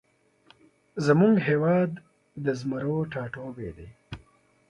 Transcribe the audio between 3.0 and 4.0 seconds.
ټاټوبی دی